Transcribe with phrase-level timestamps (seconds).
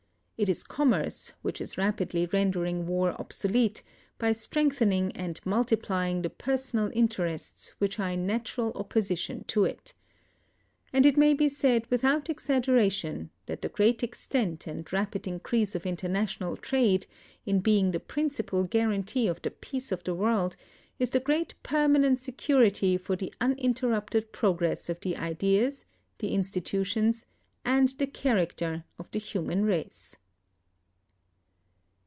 [0.41, 3.83] It is commerce which is rapidly rendering war obsolete,
[4.17, 9.93] by strengthening and multiplying the personal interests which are in natural opposition to it.
[10.91, 15.85] And it may be said without exaggeration that the great extent and rapid increase of
[15.85, 17.05] international trade,
[17.45, 20.55] in being the principal guarantee of the peace of the world,
[20.97, 25.85] is the great permanent security for the uninterrupted progress of the ideas,
[26.17, 27.27] the institutions,
[27.63, 30.15] and the character of the human race.